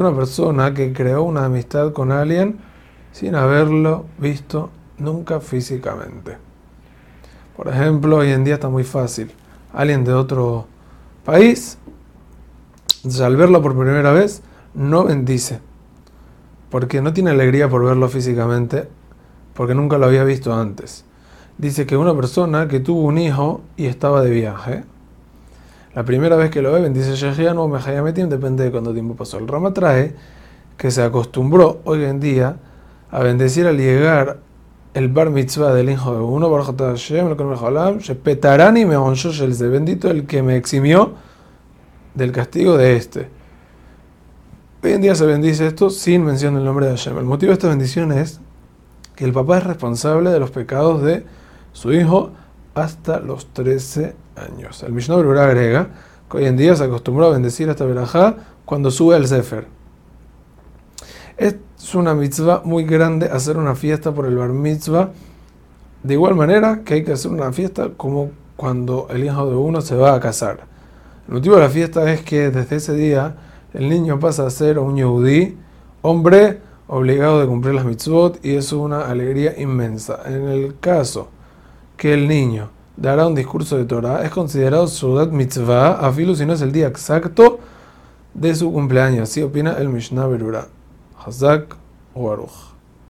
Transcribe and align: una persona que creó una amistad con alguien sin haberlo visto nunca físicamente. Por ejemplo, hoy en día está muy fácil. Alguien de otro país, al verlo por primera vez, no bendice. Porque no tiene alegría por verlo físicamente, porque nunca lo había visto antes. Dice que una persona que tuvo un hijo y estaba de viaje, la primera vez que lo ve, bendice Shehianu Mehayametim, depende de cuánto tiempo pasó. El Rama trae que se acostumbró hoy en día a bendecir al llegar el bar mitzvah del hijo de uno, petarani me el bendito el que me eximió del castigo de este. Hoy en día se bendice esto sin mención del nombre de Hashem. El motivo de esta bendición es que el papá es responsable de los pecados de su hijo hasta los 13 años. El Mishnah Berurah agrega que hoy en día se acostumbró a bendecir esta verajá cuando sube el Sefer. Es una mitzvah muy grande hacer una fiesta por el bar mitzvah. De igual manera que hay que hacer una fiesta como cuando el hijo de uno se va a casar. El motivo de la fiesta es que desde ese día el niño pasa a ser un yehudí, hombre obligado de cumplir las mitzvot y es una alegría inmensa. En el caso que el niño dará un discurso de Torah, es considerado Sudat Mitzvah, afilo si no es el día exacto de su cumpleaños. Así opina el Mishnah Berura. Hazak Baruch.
una 0.00 0.16
persona 0.16 0.72
que 0.72 0.94
creó 0.94 1.24
una 1.24 1.44
amistad 1.44 1.92
con 1.92 2.10
alguien 2.10 2.58
sin 3.12 3.34
haberlo 3.34 4.06
visto 4.16 4.70
nunca 4.96 5.40
físicamente. 5.40 6.38
Por 7.54 7.68
ejemplo, 7.68 8.16
hoy 8.16 8.30
en 8.30 8.44
día 8.44 8.54
está 8.54 8.70
muy 8.70 8.82
fácil. 8.82 9.30
Alguien 9.74 10.04
de 10.04 10.14
otro 10.14 10.68
país, 11.22 11.76
al 13.22 13.36
verlo 13.36 13.60
por 13.60 13.76
primera 13.76 14.12
vez, 14.12 14.40
no 14.72 15.04
bendice. 15.04 15.60
Porque 16.70 17.02
no 17.02 17.12
tiene 17.12 17.28
alegría 17.28 17.68
por 17.68 17.84
verlo 17.84 18.08
físicamente, 18.08 18.88
porque 19.52 19.74
nunca 19.74 19.98
lo 19.98 20.06
había 20.06 20.24
visto 20.24 20.54
antes. 20.54 21.04
Dice 21.58 21.84
que 21.84 21.98
una 21.98 22.14
persona 22.14 22.68
que 22.68 22.80
tuvo 22.80 23.02
un 23.02 23.18
hijo 23.18 23.60
y 23.76 23.84
estaba 23.84 24.22
de 24.22 24.30
viaje, 24.30 24.84
la 25.94 26.04
primera 26.04 26.36
vez 26.36 26.50
que 26.50 26.62
lo 26.62 26.72
ve, 26.72 26.80
bendice 26.80 27.14
Shehianu 27.16 27.66
Mehayametim, 27.66 28.28
depende 28.28 28.64
de 28.64 28.70
cuánto 28.70 28.92
tiempo 28.92 29.16
pasó. 29.16 29.38
El 29.38 29.48
Rama 29.48 29.72
trae 29.72 30.14
que 30.76 30.90
se 30.90 31.02
acostumbró 31.02 31.80
hoy 31.84 32.04
en 32.04 32.20
día 32.20 32.56
a 33.10 33.20
bendecir 33.20 33.66
al 33.66 33.76
llegar 33.76 34.38
el 34.94 35.08
bar 35.08 35.30
mitzvah 35.30 35.72
del 35.72 35.90
hijo 35.90 36.14
de 36.14 36.20
uno, 36.20 36.48
petarani 38.22 38.84
me 38.84 38.94
el 38.94 39.70
bendito 39.70 40.10
el 40.10 40.26
que 40.26 40.42
me 40.42 40.56
eximió 40.56 41.12
del 42.14 42.32
castigo 42.32 42.76
de 42.76 42.96
este. 42.96 43.28
Hoy 44.82 44.92
en 44.92 45.02
día 45.02 45.14
se 45.14 45.26
bendice 45.26 45.66
esto 45.66 45.90
sin 45.90 46.24
mención 46.24 46.54
del 46.54 46.64
nombre 46.64 46.86
de 46.86 46.92
Hashem. 46.92 47.18
El 47.18 47.24
motivo 47.24 47.50
de 47.50 47.54
esta 47.54 47.68
bendición 47.68 48.12
es 48.12 48.40
que 49.14 49.24
el 49.24 49.32
papá 49.32 49.58
es 49.58 49.64
responsable 49.64 50.30
de 50.30 50.40
los 50.40 50.50
pecados 50.50 51.02
de 51.02 51.24
su 51.72 51.92
hijo 51.92 52.30
hasta 52.74 53.20
los 53.20 53.52
13 53.52 54.14
años. 54.36 54.82
El 54.82 54.92
Mishnah 54.92 55.16
Berurah 55.16 55.44
agrega 55.44 55.88
que 56.30 56.38
hoy 56.38 56.46
en 56.46 56.56
día 56.56 56.76
se 56.76 56.84
acostumbró 56.84 57.26
a 57.26 57.30
bendecir 57.30 57.68
esta 57.68 57.84
verajá 57.84 58.36
cuando 58.64 58.90
sube 58.90 59.16
el 59.16 59.26
Sefer. 59.26 59.66
Es 61.36 61.56
una 61.94 62.14
mitzvah 62.14 62.62
muy 62.64 62.84
grande 62.84 63.26
hacer 63.26 63.56
una 63.56 63.74
fiesta 63.74 64.12
por 64.12 64.26
el 64.26 64.36
bar 64.36 64.50
mitzvah. 64.50 65.10
De 66.02 66.14
igual 66.14 66.34
manera 66.34 66.82
que 66.84 66.94
hay 66.94 67.04
que 67.04 67.12
hacer 67.12 67.30
una 67.30 67.52
fiesta 67.52 67.90
como 67.96 68.30
cuando 68.56 69.08
el 69.10 69.24
hijo 69.24 69.48
de 69.48 69.56
uno 69.56 69.80
se 69.80 69.96
va 69.96 70.14
a 70.14 70.20
casar. 70.20 70.60
El 71.26 71.34
motivo 71.34 71.56
de 71.56 71.62
la 71.62 71.70
fiesta 71.70 72.12
es 72.12 72.22
que 72.22 72.50
desde 72.50 72.76
ese 72.76 72.94
día 72.94 73.36
el 73.72 73.88
niño 73.88 74.20
pasa 74.20 74.46
a 74.46 74.50
ser 74.50 74.78
un 74.78 74.96
yehudí, 74.96 75.56
hombre 76.02 76.60
obligado 76.86 77.40
de 77.40 77.46
cumplir 77.46 77.74
las 77.74 77.84
mitzvot 77.84 78.44
y 78.44 78.56
es 78.56 78.72
una 78.72 79.08
alegría 79.08 79.58
inmensa. 79.58 80.20
En 80.26 80.48
el 80.48 80.78
caso 80.78 81.28
que 82.00 82.14
el 82.14 82.26
niño 82.26 82.70
dará 82.96 83.26
un 83.26 83.34
discurso 83.34 83.76
de 83.76 83.84
Torah, 83.84 84.24
es 84.24 84.30
considerado 84.30 84.88
Sudat 84.88 85.30
Mitzvah, 85.32 85.98
afilo 86.00 86.34
si 86.34 86.46
no 86.46 86.54
es 86.54 86.62
el 86.62 86.72
día 86.72 86.86
exacto 86.86 87.58
de 88.32 88.54
su 88.54 88.72
cumpleaños. 88.72 89.28
Así 89.28 89.42
opina 89.42 89.74
el 89.74 89.90
Mishnah 89.90 90.26
Berura. 90.26 90.66
Hazak 91.22 91.76
Baruch. 92.14 92.70